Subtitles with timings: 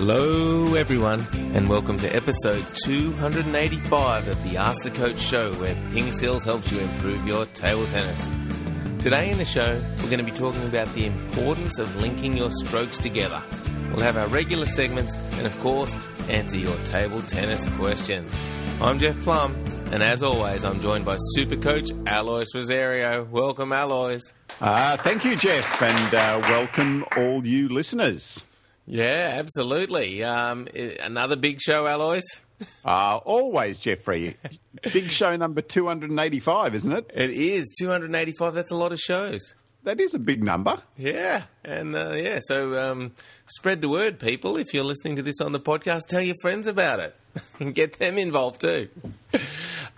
[0.00, 6.44] Hello, everyone, and welcome to episode 285 of the Ask the Coach show, where PingSkills
[6.44, 8.30] helps you improve your table tennis.
[9.02, 12.52] Today in the show, we're going to be talking about the importance of linking your
[12.52, 13.42] strokes together.
[13.90, 15.96] We'll have our regular segments and, of course,
[16.28, 18.32] answer your table tennis questions.
[18.80, 19.52] I'm Jeff Plumb,
[19.90, 23.24] and as always, I'm joined by super coach Alois Rosario.
[23.24, 24.32] Welcome, Alois.
[24.60, 28.44] Uh, thank you, Jeff, and uh, welcome all you listeners.
[28.90, 30.24] Yeah, absolutely.
[30.24, 32.22] Um, another big show, Alois.
[32.84, 34.36] Uh, always, Jeffrey.
[34.92, 37.10] Big show number 285, isn't it?
[37.14, 38.54] It is 285.
[38.54, 39.54] That's a lot of shows.
[39.84, 40.80] That is a big number.
[40.96, 43.12] Yeah, and uh, yeah, so um,
[43.46, 44.56] spread the word, people.
[44.56, 47.14] If you're listening to this on the podcast, tell your friends about it
[47.60, 48.88] and get them involved too.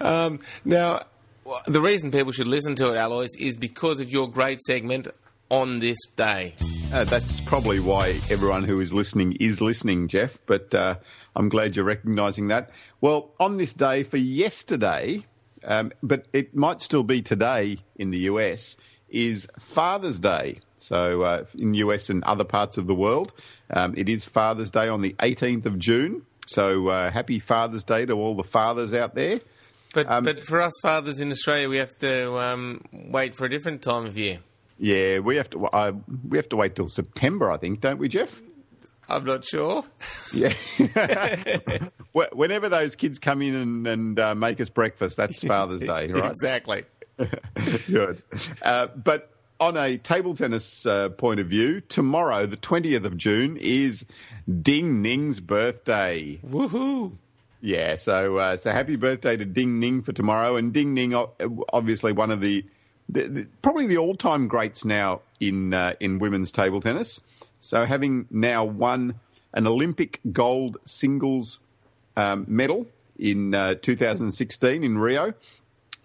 [0.01, 1.05] Um, now,
[1.67, 5.09] the reason people should listen to it, Alois, is because of your great segment
[5.51, 6.55] on this day.
[6.93, 10.97] Uh, that's probably why everyone who is listening is listening, Jeff, but uh,
[11.37, 12.71] I'm glad you're recognising that.
[13.01, 15.25] Well, on this day for yesterday,
[15.65, 18.77] um, but it might still be today in the US,
[19.09, 20.61] is Father's Day.
[20.79, 23.33] So uh, in US and other parts of the world,
[23.69, 26.27] um, it is Father's Day on the 18th of June.
[26.47, 29.41] So uh, happy Father's Day to all the fathers out there.
[29.93, 33.51] But um, but for us fathers in Australia, we have to um, wait for a
[33.51, 34.39] different time of year.
[34.83, 35.67] Yeah, we have to.
[35.67, 35.93] Uh,
[36.27, 38.41] we have to wait till September, I think, don't we, Jeff?
[39.11, 39.85] I'm not sure.
[40.33, 40.55] Yeah.
[42.33, 46.31] Whenever those kids come in and, and uh, make us breakfast, that's Father's Day, right?
[46.31, 46.85] exactly.
[47.91, 48.23] Good.
[48.63, 53.59] Uh, but on a table tennis uh, point of view, tomorrow, the 20th of June,
[53.59, 54.07] is
[54.63, 56.41] Ding Ning's birthday.
[56.47, 57.13] Woohoo!
[57.61, 61.15] Yeah, so uh, so happy birthday to Ding Ning for tomorrow, and Ding Ning,
[61.71, 62.65] obviously one of the
[63.13, 67.21] the, the, probably the all-time greats now in uh, in women's table tennis.
[67.61, 69.21] So having now won
[69.53, 71.59] an Olympic gold singles
[72.17, 72.87] um, medal
[73.19, 75.35] in uh, 2016 in Rio,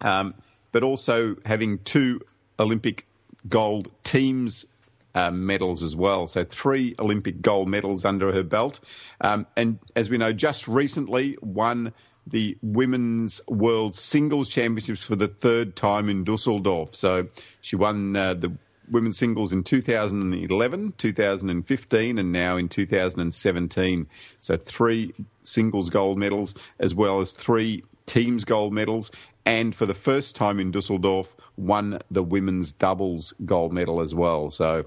[0.00, 0.34] um,
[0.72, 2.20] but also having two
[2.58, 3.06] Olympic
[3.48, 4.66] gold teams
[5.14, 6.26] um, medals as well.
[6.26, 8.80] So three Olympic gold medals under her belt,
[9.20, 11.94] um, and as we know, just recently won
[12.26, 16.94] the Women's World Singles Championships for the third time in Dusseldorf.
[16.94, 17.28] So
[17.60, 18.52] she won uh, the
[18.90, 24.08] women's singles in 2011, 2015, and now in 2017.
[24.40, 29.10] So three singles gold medals as well as three teams gold medals.
[29.44, 34.50] And for the first time in Dusseldorf, won the women's doubles gold medal as well.
[34.50, 34.86] So,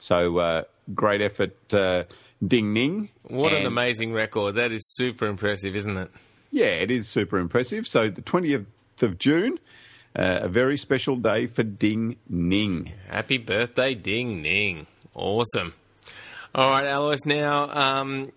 [0.00, 0.62] so uh,
[0.92, 2.04] great effort, uh,
[2.44, 3.08] Ding Ning.
[3.22, 4.56] What and an amazing record!
[4.56, 6.10] That is super impressive, isn't it?
[6.52, 7.88] Yeah, it is super impressive.
[7.88, 8.66] So the 20th
[9.00, 9.58] of June,
[10.14, 12.92] uh, a very special day for Ding Ning.
[13.08, 14.86] Happy birthday, Ding Ning.
[15.14, 15.72] Awesome.
[16.54, 18.32] All right, Alois, now um,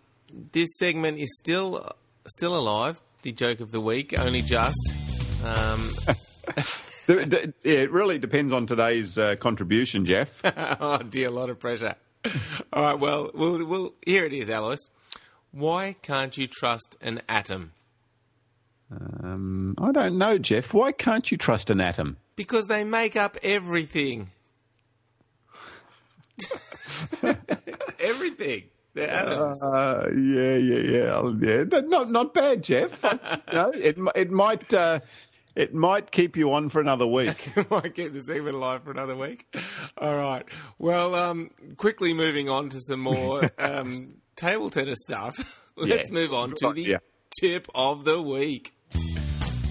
[0.53, 1.91] this segment is still
[2.25, 3.01] still alive.
[3.23, 4.79] The joke of the week, only just.
[5.43, 5.89] Um,
[7.09, 10.41] it really depends on today's uh, contribution, Jeff.
[10.79, 11.95] oh dear, a lot of pressure.
[12.71, 14.77] All right, well, well, well, here it is, Alois.
[15.51, 17.73] Why can't you trust an atom?
[19.23, 20.73] Um, I don't know, Jeff.
[20.73, 22.17] Why can't you trust an atom?
[22.35, 24.31] Because they make up everything.
[27.99, 28.63] everything.
[28.93, 29.63] They're atoms.
[29.63, 31.79] Uh, yeah, yeah, yeah, yeah.
[31.81, 33.03] Not, not bad, Jeff.
[33.03, 34.99] you know, it, it might, uh,
[35.55, 37.49] it might keep you on for another week.
[37.57, 39.47] it might keep the segment alive for another week.
[39.97, 40.45] All right.
[40.77, 45.33] Well, um, quickly moving on to some more um, table tennis stuff.
[45.77, 46.13] Let's yeah.
[46.13, 46.97] move on to the yeah.
[47.39, 48.74] tip of the week.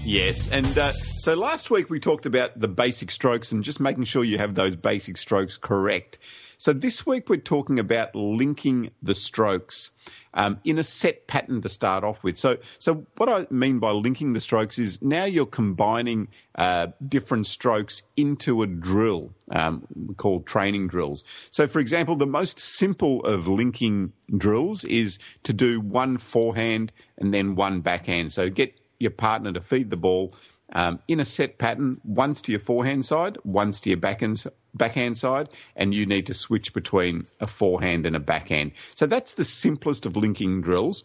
[0.05, 4.03] Yes, and uh, so last week we talked about the basic strokes and just making
[4.03, 6.19] sure you have those basic strokes correct.
[6.59, 9.89] So this week we're talking about linking the strokes
[10.31, 12.37] um, in a set pattern to start off with.
[12.37, 17.47] So, so what I mean by linking the strokes is now you're combining uh, different
[17.47, 19.87] strokes into a drill um,
[20.17, 21.23] called training drills.
[21.49, 27.33] So, for example, the most simple of linking drills is to do one forehand and
[27.33, 28.31] then one backhand.
[28.31, 30.33] So get your partner to feed the ball
[30.73, 34.43] um, in a set pattern, once to your forehand side, once to your backhand,
[34.73, 38.71] backhand side, and you need to switch between a forehand and a backhand.
[38.95, 41.03] So that's the simplest of linking drills,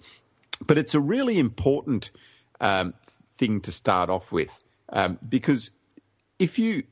[0.67, 2.11] but it's a really important
[2.61, 2.95] um,
[3.35, 4.51] thing to start off with
[4.89, 5.71] um, because
[6.39, 6.85] if you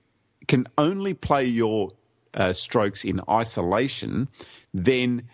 [0.47, 1.93] can only play your
[2.35, 4.29] uh, strokes in isolation,
[4.73, 5.29] then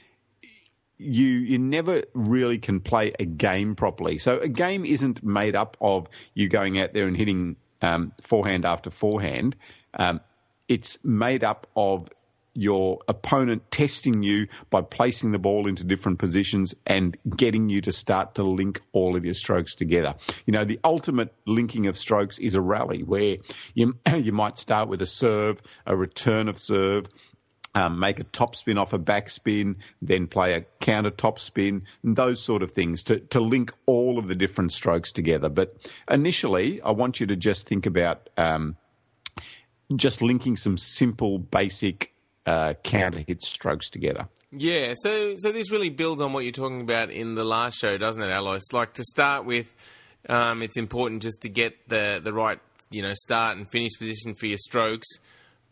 [0.99, 4.19] you you never really can play a game properly.
[4.19, 8.65] So a game isn't made up of you going out there and hitting um, forehand
[8.65, 9.57] after forehand.
[9.93, 10.21] Um,
[10.69, 12.09] it's made up of
[12.55, 17.91] your opponent testing you by placing the ball into different positions and getting you to
[17.91, 20.15] start to link all of your strokes together.
[20.47, 23.39] You know, the ultimate linking of strokes is a rally where
[23.75, 27.07] you, you might start with a serve, a return of serve,
[27.75, 32.43] um, make a top spin off a backspin, then play a counter top spin, those
[32.43, 35.49] sort of things to, to link all of the different strokes together.
[35.49, 35.77] But
[36.11, 38.77] initially, I want you to just think about um,
[39.95, 42.13] just linking some simple, basic
[42.47, 44.29] uh, counter hit strokes together.
[44.57, 47.99] Yeah, so so this really builds on what you're talking about in the last show,
[47.99, 48.61] doesn't it, Alois?
[48.73, 49.75] Like to start with,
[50.29, 52.61] um, it's important just to get the the right
[52.91, 55.09] you know start and finish position for your strokes.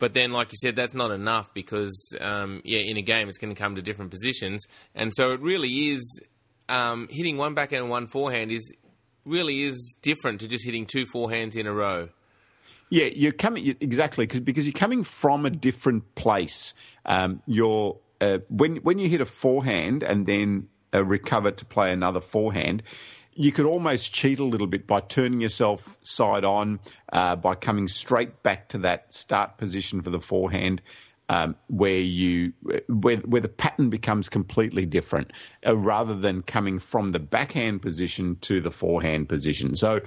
[0.03, 3.37] But then, like you said, that's not enough because um, yeah, in a game it's
[3.37, 6.19] going to come to different positions, and so it really is
[6.67, 8.73] um, hitting one backhand and one forehand is
[9.25, 12.09] really is different to just hitting two forehands in a row.
[12.89, 16.73] Yeah, you're coming exactly cause, because you're coming from a different place.
[17.05, 21.93] Um, you're uh, when when you hit a forehand and then uh, recover to play
[21.93, 22.83] another forehand,
[23.35, 26.79] you could almost cheat a little bit by turning yourself side on,
[27.11, 30.81] uh, by coming straight back to that start position for the forehand.
[31.29, 32.51] Um, where you
[32.87, 35.31] where where the pattern becomes completely different,
[35.65, 39.73] uh, rather than coming from the backhand position to the forehand position.
[39.75, 40.01] So,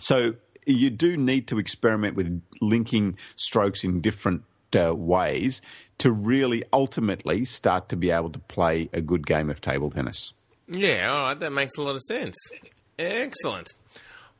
[0.00, 0.34] so
[0.66, 4.42] you do need to experiment with linking strokes in different
[4.76, 5.62] uh, ways
[5.98, 10.34] to really ultimately start to be able to play a good game of table tennis.
[10.68, 12.36] Yeah, all right, that makes a lot of sense.
[12.98, 13.68] Excellent.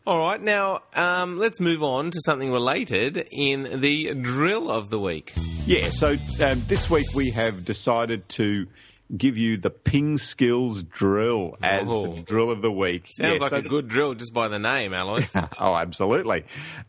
[0.07, 4.99] All right, now um, let's move on to something related in the drill of the
[4.99, 5.33] week.
[5.67, 8.67] Yeah, so um, this week we have decided to
[9.15, 12.15] give you the ping skills drill as oh.
[12.15, 13.07] the drill of the week.
[13.07, 15.27] Sounds yeah, like so a good drill just by the name, Alois.
[15.59, 16.45] oh, absolutely.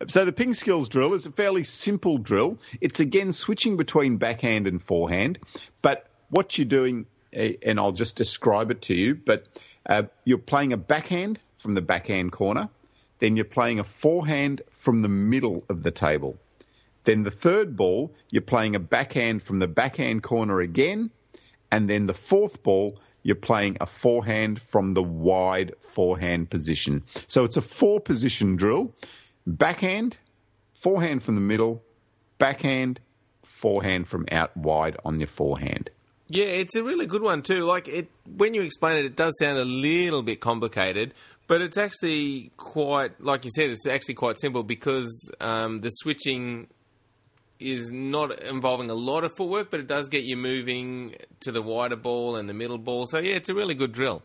[0.07, 2.57] So the ping skills drill is a fairly simple drill.
[2.81, 5.39] It's again switching between backhand and forehand,
[5.81, 7.05] but what you're doing,
[7.35, 9.45] and I'll just describe it to you, but
[9.87, 12.69] uh, you're playing a backhand from the backhand corner,
[13.19, 16.37] then you're playing a forehand from the middle of the table.
[17.03, 21.11] Then the third ball, you're playing a backhand from the backhand corner again,
[21.71, 27.03] and then the fourth ball, you're playing a forehand from the wide forehand position.
[27.27, 28.93] So it's a four position drill
[29.47, 30.17] backhand,
[30.73, 31.83] forehand from the middle,
[32.37, 32.99] backhand,
[33.43, 35.89] forehand from out wide on the forehand.
[36.27, 37.65] Yeah, it's a really good one too.
[37.65, 41.13] Like it, when you explain it, it does sound a little bit complicated,
[41.47, 46.67] but it's actually quite, like you said, it's actually quite simple because um, the switching
[47.59, 51.61] is not involving a lot of footwork, but it does get you moving to the
[51.61, 53.05] wider ball and the middle ball.
[53.05, 54.23] So yeah, it's a really good drill.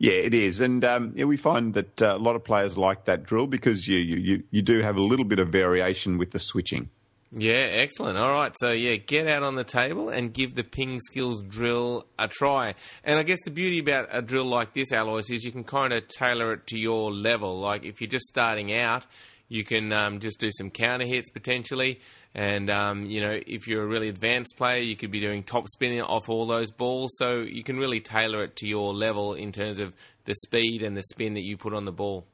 [0.00, 3.06] Yeah, it is, and um, yeah, we find that uh, a lot of players like
[3.06, 6.38] that drill because you, you you do have a little bit of variation with the
[6.38, 6.88] switching.
[7.30, 8.16] Yeah, excellent.
[8.16, 12.06] All right, so yeah, get out on the table and give the ping skills drill
[12.18, 12.74] a try.
[13.04, 15.92] And I guess the beauty about a drill like this, Alois, is you can kind
[15.92, 17.60] of tailor it to your level.
[17.60, 19.06] Like if you're just starting out,
[19.48, 22.00] you can um, just do some counter hits potentially.
[22.34, 25.68] And um, you know, if you're a really advanced player, you could be doing top
[25.68, 27.10] spinning off all those balls.
[27.16, 29.94] So you can really tailor it to your level in terms of
[30.24, 32.26] the speed and the spin that you put on the ball.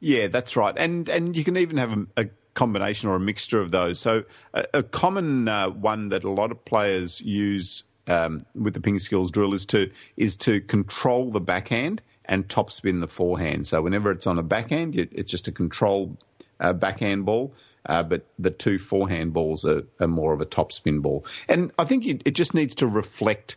[0.00, 0.74] Yeah, that's right.
[0.76, 2.26] And and you can even have a, a
[2.60, 3.98] combination or a mixture of those.
[3.98, 8.80] So a, a common uh, one that a lot of players use um, with the
[8.80, 13.66] ping skills drill is to is to control the backhand and top spin the forehand.
[13.66, 16.18] So whenever it's on a backhand, it's just a controlled
[16.60, 17.54] uh, backhand ball.
[17.86, 21.24] Uh, but the two forehand balls are, are, more of a top spin ball.
[21.48, 23.56] And I think it, it just needs to reflect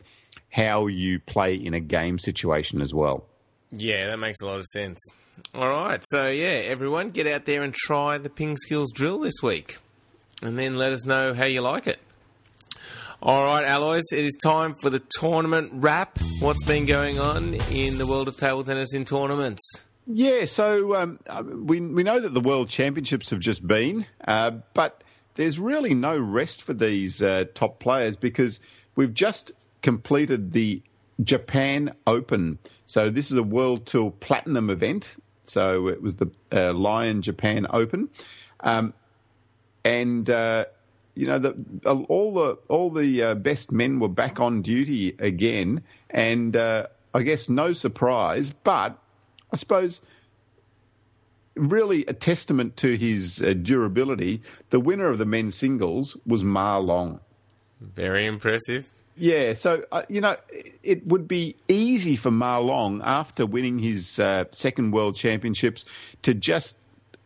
[0.49, 3.25] how you play in a game situation as well.
[3.73, 5.01] Yeah, that makes a lot of sense.
[5.53, 9.41] All right, so yeah, everyone get out there and try the ping skills drill this
[9.41, 9.77] week,
[10.41, 11.99] and then let us know how you like it.
[13.21, 16.19] All right, Alois, it is time for the tournament wrap.
[16.39, 19.61] What's been going on in the world of table tennis in tournaments?
[20.05, 24.51] Yeah, so um, uh, we we know that the World Championships have just been, uh,
[24.73, 25.03] but
[25.35, 28.59] there's really no rest for these uh, top players because
[28.95, 30.81] we've just completed the
[31.23, 32.59] Japan Open.
[32.85, 35.15] So this is a World Tour Platinum event.
[35.43, 38.09] So it was the uh, Lion Japan Open,
[38.59, 38.93] um,
[39.83, 40.65] and uh,
[41.15, 45.83] you know the, all the all the uh, best men were back on duty again,
[46.09, 48.97] and I guess no surprise, but
[49.53, 50.01] I suppose,
[51.55, 54.41] really a testament to his uh, durability.
[54.71, 57.19] The winner of the men's singles was Ma Long.
[57.79, 58.89] Very impressive.
[59.15, 60.35] Yeah, so uh, you know
[60.81, 65.85] it would be easy for Ma Long after winning his uh, second World Championships
[66.23, 66.77] to just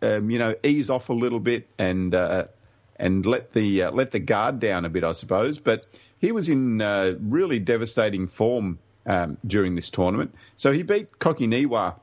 [0.01, 2.45] um, you know ease off a little bit and uh,
[2.97, 5.59] and let the uh, let the guard down a bit, I suppose.
[5.59, 5.85] But
[6.19, 10.35] he was in uh, really devastating form um, during this tournament.
[10.57, 11.95] So he beat Koki Niwa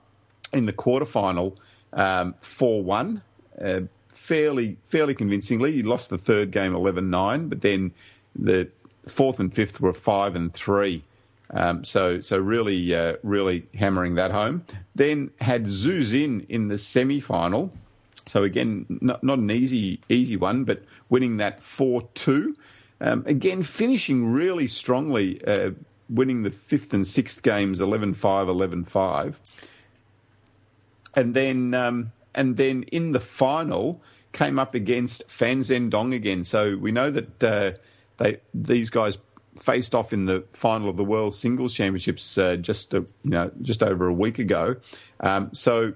[0.52, 1.56] in the quarterfinal
[1.92, 3.22] um, four um, one.
[3.62, 5.72] Uh, fairly fairly convincingly.
[5.72, 7.92] He lost the third game 11-9, but then
[8.34, 8.70] the
[9.08, 11.04] fourth and fifth were five and three.
[11.50, 14.64] Um, so so really uh, really hammering that home.
[14.94, 17.73] Then had Xu Xin in the semi final.
[18.26, 22.56] So again, not, not an easy easy one, but winning that four two.
[23.00, 25.73] Um, again, finishing really strongly, uh,
[26.08, 29.34] winning the fifth and sixth games 11-5, 11-5.
[31.14, 34.00] and then um, and then in the final
[34.32, 36.44] came up against Fan Zhendong again.
[36.44, 37.73] So we know that uh,
[38.16, 39.18] they these guys
[39.59, 43.50] faced off in the final of the World Singles Championships uh, just a, you know
[43.62, 44.76] just over a week ago.
[45.21, 45.94] Um, so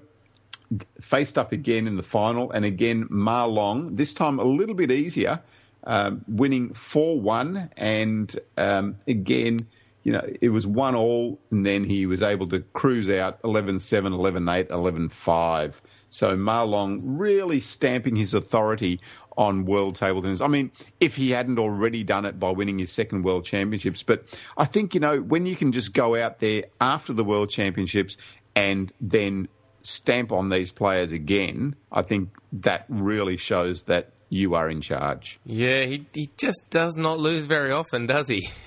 [1.01, 4.91] faced up again in the final, and again Ma Long this time a little bit
[4.91, 5.41] easier,
[5.83, 9.67] um, winning four one, and um, again.
[10.01, 13.79] You know, it was one all, and then he was able to cruise out 11
[13.79, 15.81] 7, 11 8, 11 5.
[16.09, 18.99] So Ma Long really stamping his authority
[19.37, 20.41] on world table tennis.
[20.41, 24.25] I mean, if he hadn't already done it by winning his second world championships, but
[24.57, 28.17] I think, you know, when you can just go out there after the world championships
[28.55, 29.47] and then
[29.81, 35.39] stamp on these players again, I think that really shows that you are in charge.
[35.45, 38.47] Yeah, he, he just does not lose very often, does he?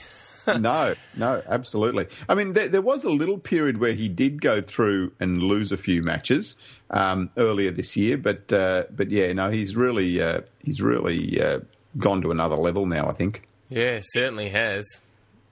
[0.58, 2.06] no, no, absolutely.
[2.28, 5.72] I mean, there, there, was a little period where he did go through and lose
[5.72, 6.56] a few matches
[6.90, 11.60] um, earlier this year, but uh, but yeah, no, he's really uh, he's really uh,
[11.96, 13.08] gone to another level now.
[13.08, 13.42] I think.
[13.68, 15.00] Yeah, certainly has.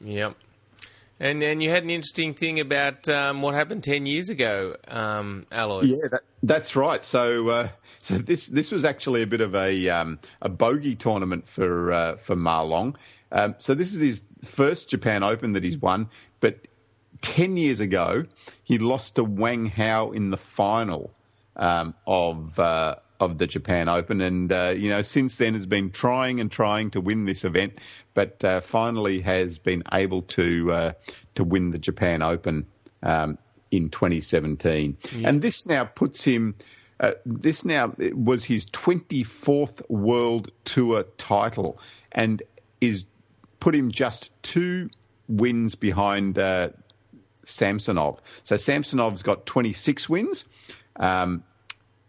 [0.00, 0.36] Yep.
[1.20, 5.46] And and you had an interesting thing about um, what happened ten years ago, um,
[5.52, 5.82] Alois.
[5.84, 7.04] Yeah, that, that's right.
[7.04, 7.68] So uh,
[7.98, 12.16] so this this was actually a bit of a um, a bogey tournament for uh,
[12.16, 12.96] for Ma Long.
[13.32, 16.08] Um, so this is his first Japan Open that he's won,
[16.40, 16.66] but
[17.22, 18.24] 10 years ago,
[18.64, 21.12] he lost to Wang Hao in the final
[21.56, 25.90] um, of uh, of the Japan Open, and uh, you know since then has been
[25.90, 27.74] trying and trying to win this event,
[28.14, 30.92] but uh, finally has been able to uh,
[31.34, 32.66] to win the Japan Open
[33.02, 33.38] um,
[33.70, 35.28] in 2017, yeah.
[35.28, 36.56] and this now puts him.
[36.98, 41.78] Uh, this now was his 24th World Tour title,
[42.12, 42.42] and
[42.78, 43.06] is
[43.60, 44.90] put him just two
[45.28, 46.70] wins behind uh,
[47.44, 48.20] Samsonov.
[48.42, 50.44] So Samsonov's got 26 wins.
[50.96, 51.44] Um,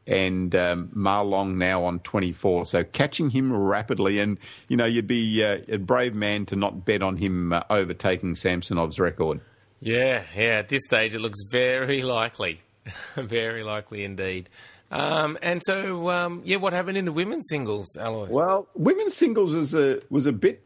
[0.07, 2.65] and um, Ma Long now on 24.
[2.65, 6.85] So catching him rapidly, and you know you'd be uh, a brave man to not
[6.85, 9.41] bet on him uh, overtaking Samsonov's record.
[9.79, 10.59] Yeah, yeah.
[10.59, 12.61] At this stage, it looks very likely,
[13.15, 14.49] very likely indeed.
[14.91, 18.27] Um, and so, um, yeah, what happened in the women's singles, Alois?
[18.29, 20.61] Well, women's singles was a was a bit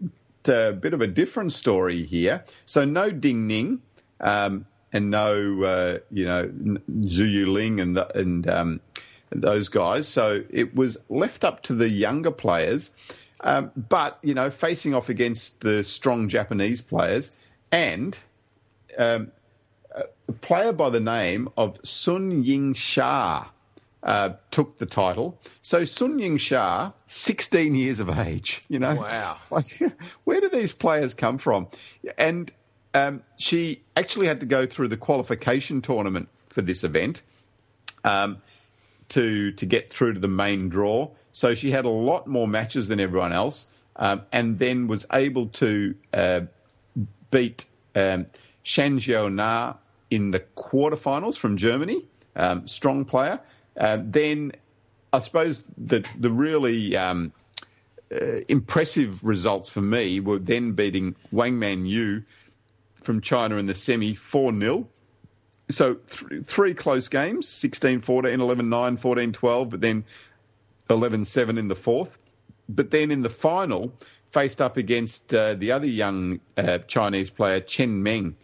[0.49, 2.45] a bit of a different story here.
[2.65, 3.81] So no Ding Ning,
[4.19, 8.81] um, and no uh, you know Zhu Yuling and the, and um,
[9.29, 10.07] those guys.
[10.07, 12.93] So it was left up to the younger players,
[13.41, 17.31] um, but you know facing off against the strong Japanese players
[17.71, 18.17] and.
[18.97, 19.31] Um,
[20.27, 23.45] a player by the name of Sun Ying Sha,
[24.05, 25.39] uh, took the title.
[25.63, 28.95] So Sun Ying Sha, 16 years of age, you know.
[28.95, 29.39] Wow.
[29.49, 29.81] Like,
[30.23, 31.67] where do these players come from?
[32.17, 32.51] And
[32.93, 37.23] um, she actually had to go through the qualification tournament for this event
[38.03, 38.37] um,
[39.09, 41.09] to to get through to the main draw.
[41.31, 45.47] So she had a lot more matches than everyone else, um, and then was able
[45.47, 46.41] to uh,
[47.31, 48.27] beat um,
[48.63, 49.01] Shan
[49.35, 49.73] Na
[50.09, 52.05] in the quarterfinals from Germany.
[52.35, 53.39] Um, strong player.
[53.77, 54.53] Uh, then
[55.11, 57.33] I suppose the the really um,
[58.11, 62.23] uh, impressive results for me were then beating Wang Man Yu
[62.95, 64.87] from China in the semi 4 0.
[65.69, 70.05] So th- three close games 16 14, 11 9, 14 12, but then
[70.89, 72.17] 11 7 in the fourth.
[72.67, 73.93] But then in the final,
[74.31, 78.35] faced up against uh, the other young uh, Chinese player, Chen Meng,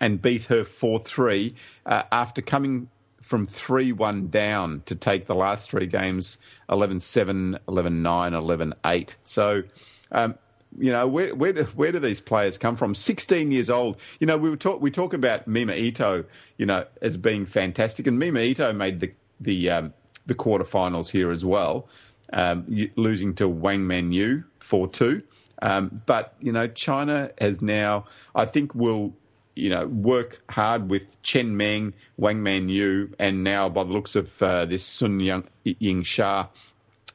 [0.00, 1.54] and beat her 4 3
[1.84, 2.88] uh, after coming
[3.26, 6.38] from 3 1 down to take the last three games
[6.70, 9.16] 11 7, 11 9, 11 8.
[9.26, 9.64] So,
[10.12, 10.36] um,
[10.78, 12.94] you know, where, where, do, where do these players come from?
[12.94, 13.98] 16 years old.
[14.20, 16.24] You know, we talk we talk about Mima Ito,
[16.56, 19.94] you know, as being fantastic, and Mima Ito made the the um,
[20.26, 21.88] the quarterfinals here as well,
[22.32, 25.22] um, losing to Wang Man Yu 4 2.
[25.62, 29.14] Um, but you know, China has now, I think, will
[29.56, 34.14] you know, work hard with Chen Meng, Wang Man Yu, and now by the looks
[34.14, 36.48] of uh, this Sun Yang, Ying Sha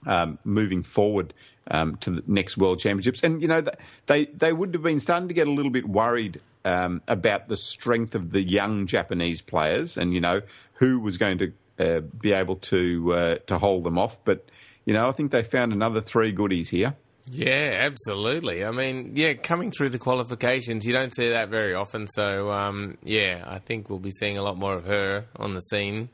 [0.05, 1.33] um, moving forward
[1.69, 3.23] um, to the next World Championships.
[3.23, 3.63] And you know
[4.07, 7.57] they they would have been starting to get a little bit worried um, about the
[7.57, 10.41] strength of the young Japanese players, and you know
[10.73, 14.23] who was going to uh, be able to uh, to hold them off.
[14.25, 14.45] But
[14.85, 16.95] you know I think they found another three goodies here.
[17.29, 18.65] Yeah, absolutely.
[18.65, 22.07] I mean, yeah, coming through the qualifications, you don't see that very often.
[22.07, 25.61] So, um, yeah, I think we'll be seeing a lot more of her on the
[25.61, 26.09] scene.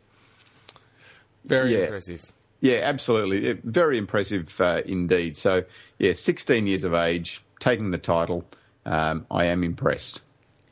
[1.46, 1.84] Very Yeah.
[1.86, 2.26] impressive.
[2.60, 3.46] Yeah, absolutely.
[3.48, 5.38] It- Very impressive uh, indeed.
[5.38, 5.64] So,
[5.98, 8.44] yeah, 16 years of age, taking the title.
[8.86, 10.22] Um, I am impressed.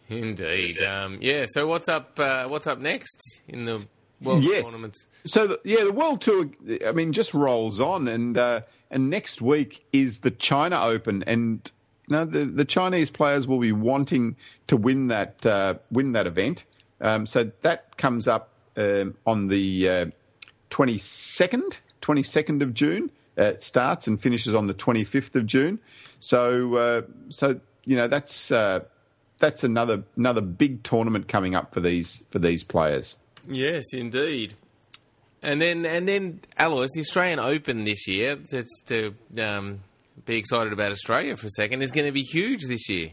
[0.10, 0.82] Indeed.
[0.84, 1.46] Um, yeah.
[1.50, 2.20] So what's up?
[2.20, 3.82] Uh, what's up next in the
[4.22, 4.64] world Yes.
[4.66, 5.08] tournaments?
[5.26, 6.46] So, the, yeah, the World Tour,
[6.86, 8.08] I mean, just rolls on.
[8.08, 8.62] And uh,
[8.96, 11.24] and next week is the China Open.
[11.28, 11.70] And
[12.08, 14.38] you know, the, the Chinese players will be wanting
[14.68, 16.64] to win that, uh, win that event.
[17.02, 20.06] Um, so that comes up um, on the uh,
[20.70, 23.12] 22nd, 22nd of June.
[23.38, 25.80] Uh, it starts and finishes on the 25th of June.
[26.20, 28.80] So, uh, so you know that's uh,
[29.40, 33.18] that's another another big tournament coming up for these for these players.
[33.46, 34.54] Yes, indeed.
[35.46, 39.80] And then, and then, Alois, the Australian Open this year, to, to um,
[40.26, 43.10] be excited about Australia for a second, is going to be huge this year.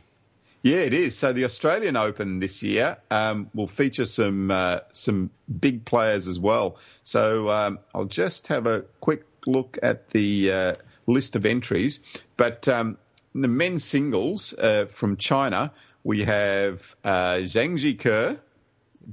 [0.63, 1.19] Yeah, it is.
[1.19, 6.39] So the Australian Open this year um, will feature some uh, some big players as
[6.39, 6.77] well.
[7.03, 10.75] So um, I'll just have a quick look at the uh,
[11.09, 11.99] list of entries.
[12.37, 12.97] But um,
[13.35, 15.73] the men's singles uh, from China,
[16.05, 18.39] we have uh, Zhang Jike,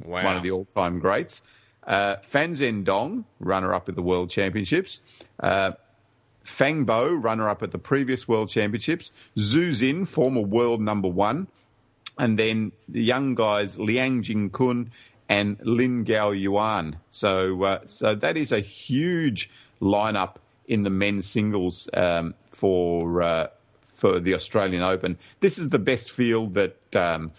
[0.05, 0.23] Wow.
[0.23, 1.41] one of the all-time greats.
[1.89, 5.01] Uh, Fan Zhendong, runner-up at the World Championships.
[5.39, 5.71] Uh,
[6.43, 9.11] Fang Bo, runner-up at the previous World Championships.
[9.35, 11.47] Xu Xin, former world number one.
[12.17, 14.91] And then the young guys, Liang Jingkun
[15.27, 16.97] and Lin Gao Yuan.
[17.09, 19.49] So, uh, so that is a huge
[19.81, 20.35] lineup
[20.67, 23.47] in the men's singles um, for uh,
[23.83, 25.17] for the Australian Open.
[25.39, 27.31] This is the best field that um,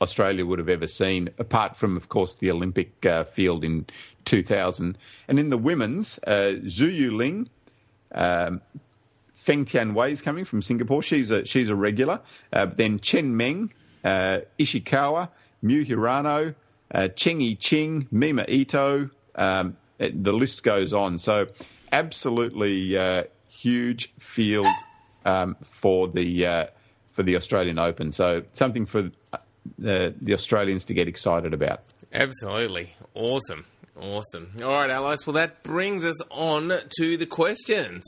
[0.00, 3.86] Australia would have ever seen, apart from, of course, the Olympic uh, field in
[4.24, 4.96] 2000.
[5.26, 7.48] And in the women's, uh, Zhu Yuling,
[8.12, 8.60] um,
[9.34, 11.02] Feng Tianwei is coming from Singapore.
[11.02, 12.20] She's a she's a regular.
[12.52, 13.72] Uh, then Chen Meng,
[14.04, 15.30] uh, Ishikawa,
[15.64, 16.54] Miu Hirano,
[16.92, 19.10] uh, Cheng Yi Ching, Mima Ito.
[19.34, 21.18] Um, it- the list goes on.
[21.18, 21.48] So
[21.90, 24.66] absolutely uh, huge field
[25.24, 26.66] um, for the uh,
[27.12, 28.12] for the Australian Open.
[28.12, 29.10] So something for
[29.78, 31.82] the, the Australians to get excited about.
[32.12, 32.94] Absolutely.
[33.14, 33.64] Awesome.
[34.00, 34.52] Awesome.
[34.62, 35.18] All right, Alois.
[35.26, 38.04] Well, that brings us on to the questions.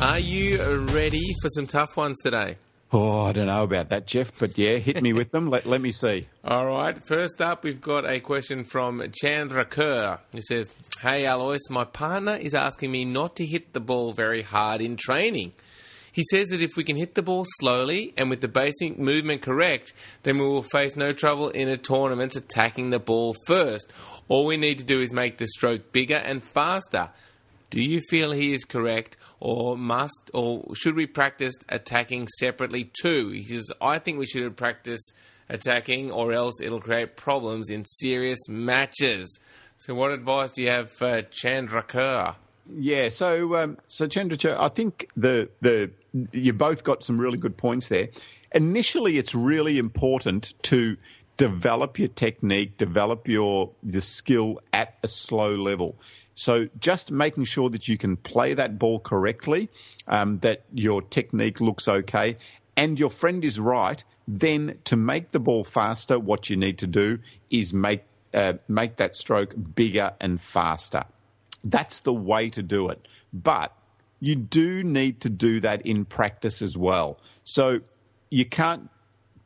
[0.00, 0.60] Are you
[0.92, 2.56] ready for some tough ones today?
[2.90, 5.50] Oh, I don't know about that, Jeff, but yeah, hit me with them.
[5.50, 6.26] Let, let me see.
[6.44, 6.98] All right.
[7.06, 12.36] First up, we've got a question from Chandra Kerr, who says, Hey, Alois, my partner
[12.36, 15.52] is asking me not to hit the ball very hard in training.
[16.18, 19.40] He says that if we can hit the ball slowly and with the basic movement
[19.40, 19.92] correct,
[20.24, 23.92] then we will face no trouble in a tournament attacking the ball first.
[24.26, 27.10] All we need to do is make the stroke bigger and faster.
[27.70, 33.28] Do you feel he is correct, or must, or should we practice attacking separately too?
[33.28, 35.12] He says, I think we should practice
[35.48, 39.38] attacking, or else it'll create problems in serious matches.
[39.76, 42.34] So, what advice do you have for Chandra Kerr?
[42.70, 45.90] Yeah, so um, so Chandrachur, I think the the
[46.32, 48.08] you both got some really good points there.
[48.54, 50.96] Initially, it's really important to
[51.36, 55.96] develop your technique, develop your the skill at a slow level.
[56.34, 59.70] So just making sure that you can play that ball correctly,
[60.06, 62.36] um, that your technique looks okay,
[62.76, 64.02] and your friend is right.
[64.26, 67.18] Then to make the ball faster, what you need to do
[67.50, 71.04] is make uh, make that stroke bigger and faster.
[71.64, 73.06] That's the way to do it.
[73.32, 73.72] But
[74.20, 77.18] you do need to do that in practice as well.
[77.44, 77.80] So
[78.30, 78.90] you can't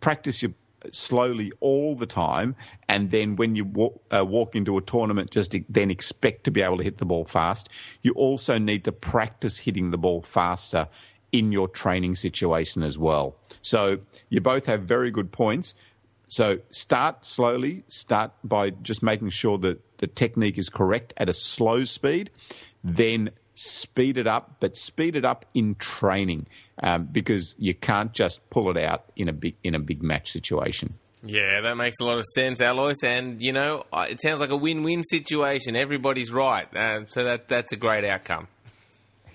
[0.01, 0.53] practice your
[0.91, 2.57] slowly all the time,
[2.89, 6.63] and then when you walk, uh, walk into a tournament, just then expect to be
[6.63, 7.69] able to hit the ball fast.
[8.03, 10.89] You also need to practice hitting the ball faster
[11.31, 13.37] in your training situation as well.
[13.63, 15.75] So you both have very good points.
[16.29, 17.85] So start slowly.
[17.89, 22.31] Start by just making sure that the technique is correct at a slow speed.
[22.85, 26.47] Then speed it up, but speed it up in training
[26.83, 30.31] um, because you can't just pull it out in a big in a big match
[30.31, 30.95] situation.
[31.25, 33.05] Yeah, that makes a lot of sense, Alois.
[33.05, 35.77] And you know, it sounds like a win-win situation.
[35.77, 38.49] Everybody's right, uh, so that that's a great outcome.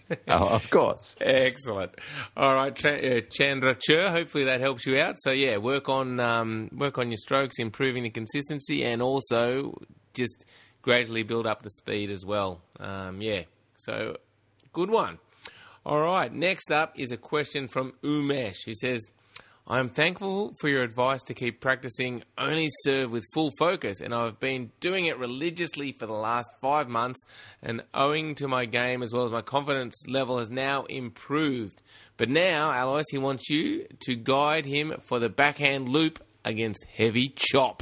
[0.28, 1.16] oh, of course.
[1.20, 1.92] Excellent.
[2.36, 4.10] All right, Tra- uh, Chandra Chur.
[4.10, 5.16] Hopefully that helps you out.
[5.20, 9.78] So yeah, work on um, work on your strokes, improving the consistency, and also
[10.14, 10.46] just
[10.82, 12.62] gradually build up the speed as well.
[12.80, 13.44] Um, yeah.
[13.78, 14.18] So
[14.78, 15.18] Good one.
[15.88, 19.02] All right, next up is a question from Umesh who says,
[19.66, 24.14] I am thankful for your advice to keep practicing only serve with full focus, and
[24.14, 27.20] I've been doing it religiously for the last five months.
[27.64, 31.82] And owing to my game as well as my confidence level has now improved.
[32.18, 37.30] But now, Alois, he wants you to guide him for the backhand loop against heavy
[37.30, 37.82] chop.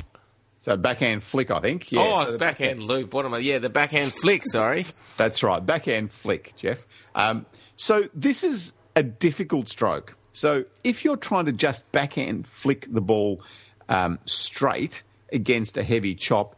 [0.60, 1.92] So backhand flick, I think.
[1.92, 3.14] Yeah, oh, so it's backhand, backhand loop.
[3.14, 3.40] What am I?
[3.40, 4.44] Yeah, the backhand flick.
[4.50, 4.88] Sorry.
[5.18, 6.86] That's right, backhand flick, Jeff.
[7.14, 10.16] Um, so this is a difficult stroke.
[10.34, 13.42] So if you're trying to just backhand flick the ball
[13.88, 16.56] um, straight against a heavy chop,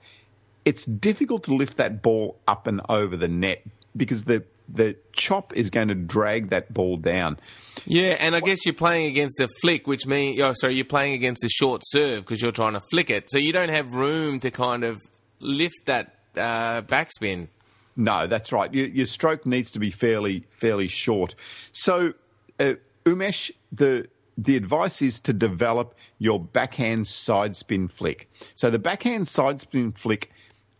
[0.66, 3.64] it's difficult to lift that ball up and over the net
[3.96, 7.40] because the the chop is going to drag that ball down.
[7.86, 11.14] Yeah, and I guess you're playing against a flick, which means, oh, sorry, you're playing
[11.14, 13.30] against a short serve because you're trying to flick it.
[13.30, 15.02] So you don't have room to kind of
[15.40, 17.48] lift that uh, backspin.
[17.98, 18.72] No, that's right.
[18.72, 21.34] Your, your, stroke needs to be fairly fairly short.
[21.72, 22.14] So
[22.60, 24.08] uh, Umesh, the
[24.38, 28.30] the advice is to develop your backhand side spin flick.
[28.54, 30.32] So the backhand side spin flick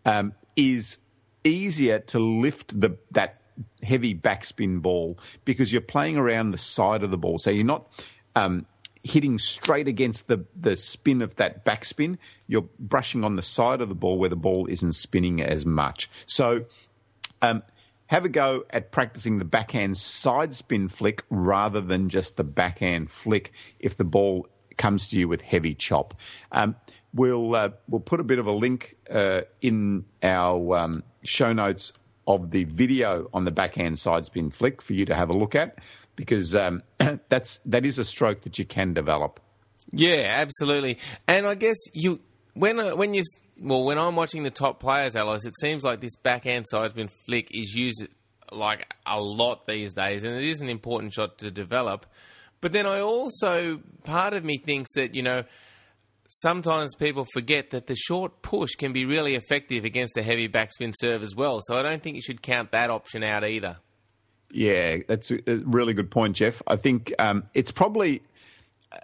[0.04, 0.98] um, is
[1.42, 3.42] easier to lift the that
[3.82, 7.38] heavy backspin ball because you're playing around the side of the ball.
[7.38, 7.90] So you're not
[8.36, 8.66] um,
[9.02, 12.18] hitting straight against the, the spin of that backspin.
[12.46, 16.10] You're brushing on the side of the ball where the ball isn't spinning as much.
[16.26, 16.66] So
[17.42, 17.62] um,
[18.06, 23.10] have a go at practicing the backhand side spin flick rather than just the backhand
[23.10, 26.14] flick if the ball comes to you with heavy chop.
[26.50, 26.76] Um,
[27.12, 31.92] we'll uh, we'll put a bit of a link uh, in our um, show notes
[32.26, 35.54] of the video on the backhand side spin flick for you to have a look
[35.54, 35.78] at
[36.16, 36.82] because um,
[37.28, 39.40] that's that is a stroke that you can develop.
[39.92, 40.98] Yeah, absolutely.
[41.26, 42.20] And I guess you
[42.54, 43.22] when uh, when you
[43.60, 47.48] well, when I'm watching the top players, Alois, it seems like this backhand sidespin flick
[47.50, 48.06] is used
[48.52, 52.06] like a lot these days, and it is an important shot to develop.
[52.60, 55.44] But then I also, part of me thinks that, you know,
[56.28, 60.92] sometimes people forget that the short push can be really effective against a heavy backspin
[60.98, 61.60] serve as well.
[61.62, 63.76] So I don't think you should count that option out either.
[64.50, 66.62] Yeah, that's a really good point, Jeff.
[66.66, 68.22] I think um, it's probably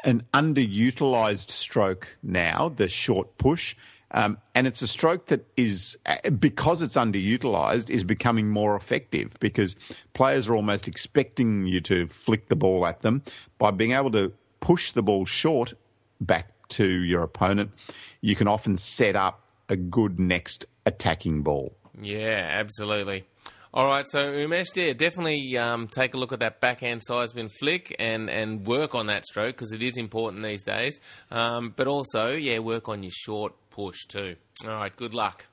[0.03, 3.77] an underutilized stroke now, the short push.
[4.14, 5.98] Um, and it's a stroke that is,
[6.38, 9.74] because it's underutilized, is becoming more effective because
[10.12, 13.22] players are almost expecting you to flick the ball at them.
[13.59, 15.74] By being able to push the ball short
[16.20, 17.72] back to your opponent,
[18.20, 21.74] you can often set up a good next attacking ball.
[22.00, 23.27] Yeah, absolutely.
[23.76, 27.48] All right, so Umesh, yeah, definitely um, take a look at that backhand side spin
[27.48, 31.00] flick and, and work on that stroke because it is important these days.
[31.32, 34.37] Um, but also, yeah, work on your short push too.
[34.64, 35.48] All right, good luck.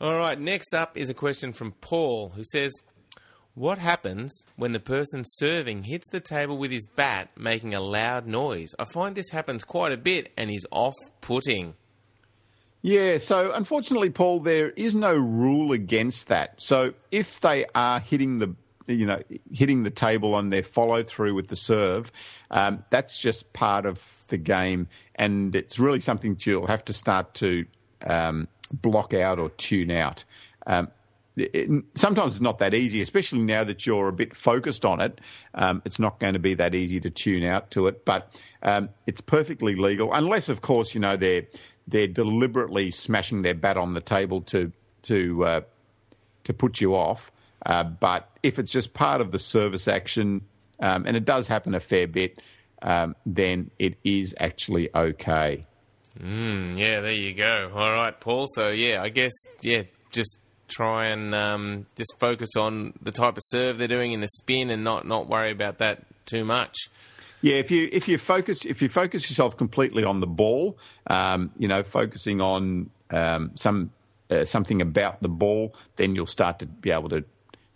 [0.00, 2.72] All right, next up is a question from Paul who says,
[3.54, 8.26] What happens when the person serving hits the table with his bat, making a loud
[8.26, 8.74] noise?
[8.76, 11.74] I find this happens quite a bit and is off putting.
[12.82, 16.62] Yeah, so unfortunately, Paul, there is no rule against that.
[16.62, 18.54] So if they are hitting the
[18.86, 19.20] you know,
[19.52, 22.10] hitting the table on their follow through with the serve,
[22.50, 27.34] um, that's just part of the game, and it's really something you'll have to start
[27.34, 27.66] to
[28.04, 30.24] um, block out or tune out.
[30.66, 30.88] Um,
[31.36, 35.20] it, sometimes it's not that easy, especially now that you're a bit focused on it.
[35.54, 38.90] Um, it's not going to be that easy to tune out to it, but um,
[39.06, 41.46] it's perfectly legal, unless, of course, you know they're
[41.90, 44.72] they're deliberately smashing their bat on the table to
[45.02, 45.60] to uh,
[46.44, 47.30] to put you off.
[47.64, 50.42] Uh, but if it's just part of the service action,
[50.78, 52.40] um, and it does happen a fair bit,
[52.80, 55.66] um, then it is actually okay.
[56.18, 57.70] Mm, yeah, there you go.
[57.74, 58.46] All right, Paul.
[58.48, 63.42] So yeah, I guess yeah, just try and um, just focus on the type of
[63.44, 66.76] serve they're doing in the spin, and not not worry about that too much.
[67.42, 71.50] Yeah, if you if you focus if you focus yourself completely on the ball, um,
[71.58, 73.90] you know, focusing on um, some
[74.30, 77.24] uh, something about the ball, then you'll start to be able to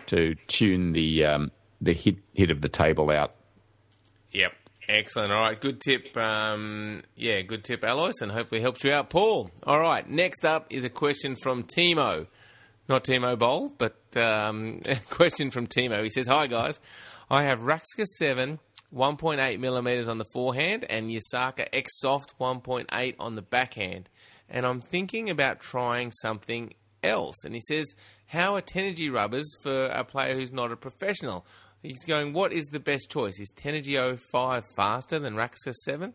[0.06, 1.50] to tune the um,
[1.80, 3.34] the hit hit of the table out.
[4.32, 4.52] Yep.
[4.86, 5.32] Excellent.
[5.32, 6.14] All right, good tip.
[6.14, 9.50] Um, yeah, good tip, Alois, and hopefully helps you out, Paul.
[9.62, 12.26] All right, next up is a question from Timo.
[12.86, 16.02] Not Timo Boll, but um, a question from Timo.
[16.02, 16.80] He says, Hi, guys.
[17.30, 18.58] I have Rakza 7,
[18.94, 24.08] 1.8 millimeters on the forehand, and Yasaka X Soft 1.8 on the backhand.
[24.48, 27.44] And I'm thinking about trying something else.
[27.44, 27.94] And he says,
[28.26, 31.44] how are Tenergy rubbers for a player who's not a professional?
[31.82, 33.38] He's going, what is the best choice?
[33.40, 36.14] Is Tenergy 05 faster than Rakza 7?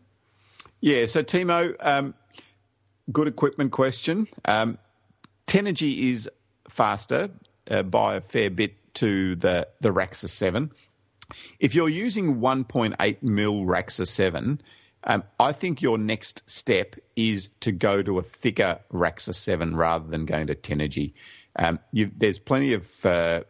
[0.80, 2.14] Yeah, so Timo, um,
[3.12, 4.26] good equipment question.
[4.44, 4.78] Um,
[5.46, 6.28] Tenergy is
[6.68, 7.28] faster
[7.70, 10.72] uh, by a fair bit to the the Rakza Seven.
[11.58, 14.60] If you're using 1.8 mil Rakza Seven,
[15.04, 20.08] um, I think your next step is to go to a thicker Rakza 7 rather
[20.08, 21.14] than going to Tenergy.
[21.56, 23.42] Um, there's plenty of uh,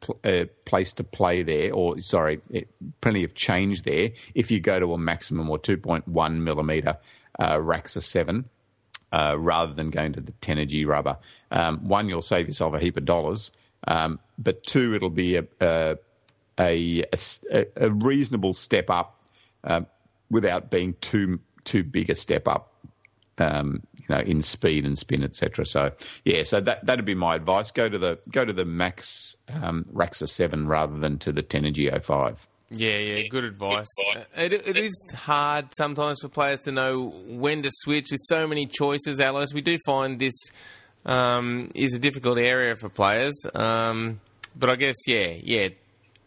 [0.00, 2.68] pl- uh, place to play there, or sorry, it,
[3.00, 6.98] plenty of change there if you go to a maximum or 2.1 millimeter
[7.38, 8.48] uh, Rakza 7.
[9.10, 11.16] Uh, rather than going to the Tenergy rubber,
[11.50, 13.52] um, one you'll save yourself a heap of dollars,
[13.86, 15.96] um, but two it'll be a a,
[16.58, 17.04] a,
[17.76, 19.20] a reasonable step up
[19.64, 19.86] um,
[20.30, 22.72] without being too too big a step up,
[23.38, 25.66] um, you know, in speed and spin, etc.
[25.66, 25.92] So
[26.24, 27.70] yeah, so that that'd be my advice.
[27.70, 31.90] Go to the go to the Max um, Rakza Seven rather than to the Tenergy
[32.02, 32.46] 05.
[32.70, 33.86] Yeah, yeah, good advice.
[34.14, 38.46] Uh, it, it is hard sometimes for players to know when to switch with so
[38.46, 39.54] many choices, Alois.
[39.54, 40.34] We do find this
[41.06, 43.34] um, is a difficult area for players.
[43.54, 44.20] Um,
[44.54, 45.68] but I guess, yeah, yeah,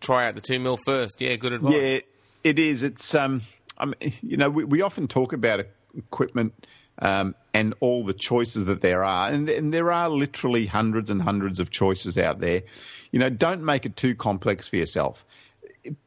[0.02, 1.22] try out the 2 mil first.
[1.22, 1.74] Yeah, good advice.
[1.74, 2.00] Yeah,
[2.44, 2.84] it is.
[2.84, 3.42] It's um,
[3.78, 6.54] I mean, you know, we, we often talk about equipment
[7.00, 11.22] um, and all the choices that there are, and, and, there are literally hundreds and
[11.22, 12.64] hundreds of choices out there.
[13.12, 15.26] You know, don't make it too complex for yourself.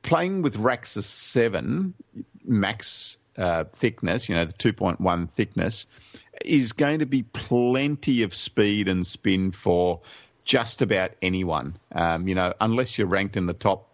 [0.03, 1.95] Playing with Rakza 7
[2.45, 5.87] max uh, thickness, you know, the 2.1 thickness,
[6.45, 10.01] is going to be plenty of speed and spin for
[10.45, 11.77] just about anyone.
[11.93, 13.89] Um, you know, unless you're ranked in the top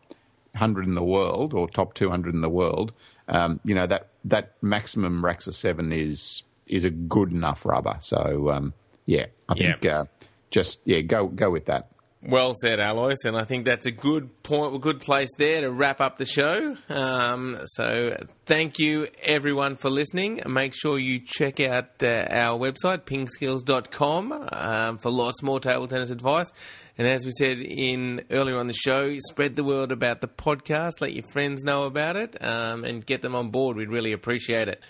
[0.53, 2.93] 100 in the world or top 200 in the world,
[3.29, 7.97] um, you know that that maximum Rakza seven is is a good enough rubber.
[8.01, 8.75] So um,
[9.07, 10.05] yeah, I think uh,
[10.51, 11.90] just yeah go go with that.
[12.23, 15.71] Well said, Alois, and I think that's a good point, a good place there to
[15.71, 16.77] wrap up the show.
[16.91, 20.43] Um, so, thank you everyone for listening.
[20.47, 26.11] Make sure you check out uh, our website, pingskills.com, um, for lots more table tennis
[26.11, 26.53] advice.
[26.99, 31.01] And as we said in earlier on the show, spread the word about the podcast,
[31.01, 33.79] let your friends know about it, um, and get them on board.
[33.79, 34.83] We'd really appreciate it.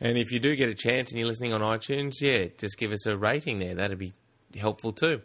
[0.00, 2.92] And if you do get a chance and you're listening on iTunes, yeah, just give
[2.92, 3.74] us a rating there.
[3.74, 4.12] That'd be
[4.56, 5.22] helpful too.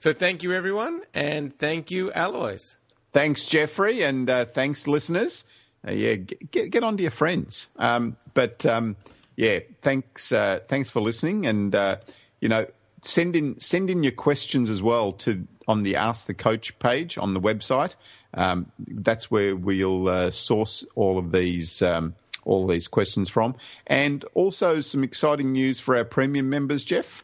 [0.00, 2.76] So thank you, everyone, and thank you, Alois.
[3.12, 5.44] Thanks, Jeffrey, and uh, thanks, listeners.
[5.86, 7.68] Uh, yeah, get get on to your friends.
[7.76, 8.96] Um, but um,
[9.36, 11.96] yeah, thanks uh, thanks for listening, and uh,
[12.40, 12.66] you know,
[13.02, 17.18] send in send in your questions as well to on the Ask the Coach page
[17.18, 17.96] on the website.
[18.32, 21.82] Um, that's where we'll uh, source all of these.
[21.82, 23.56] Um, all these questions from,
[23.86, 27.22] and also some exciting news for our premium members, Jeff.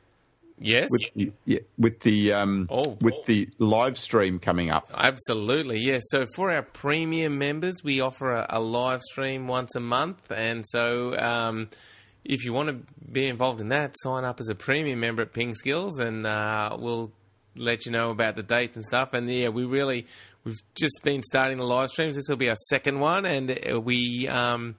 [0.58, 0.88] Yes.
[0.90, 3.22] With, yeah, with the um, oh, with oh.
[3.26, 4.90] the live stream coming up.
[4.94, 6.02] Absolutely, yes.
[6.10, 10.64] So for our premium members, we offer a, a live stream once a month, and
[10.66, 11.70] so um,
[12.24, 12.78] if you want to
[13.10, 16.76] be involved in that, sign up as a premium member at Ping Skills, and uh,
[16.78, 17.10] we'll
[17.56, 19.12] let you know about the date and stuff.
[19.12, 20.06] And yeah, we really
[20.44, 22.14] we've just been starting the live streams.
[22.14, 24.28] This will be our second one, and uh, we.
[24.28, 24.76] Um,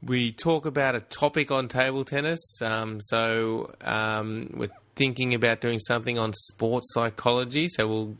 [0.00, 2.62] we talk about a topic on table tennis.
[2.62, 7.68] Um, so um, we're thinking about doing something on sports psychology.
[7.68, 8.16] So we'll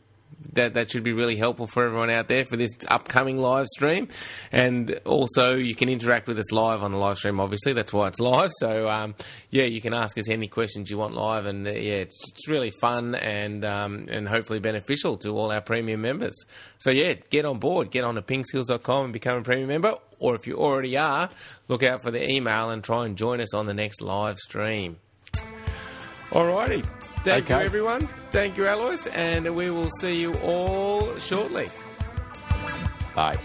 [0.53, 4.07] that that should be really helpful for everyone out there for this upcoming live stream.
[4.51, 7.39] And also, you can interact with us live on the live stream.
[7.39, 8.51] Obviously, that's why it's live.
[8.57, 9.15] So um,
[9.49, 12.47] yeah, you can ask us any questions you want live, and uh, yeah, it's, it's,
[12.47, 16.35] really fun and um, and hopefully beneficial to all our premium members.
[16.79, 19.95] So yeah, get on board, get on to pingskills.com and become a premium member.
[20.19, 21.29] Or if you already are,
[21.67, 24.97] look out for the email and try and join us on the next live stream.
[26.31, 26.85] Alrighty.
[27.23, 27.59] Thank okay.
[27.59, 28.09] you, everyone.
[28.31, 31.69] Thank you, Alois, and we will see you all shortly.
[33.15, 33.37] Bye.